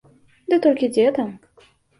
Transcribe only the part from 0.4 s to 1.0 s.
Ды толькі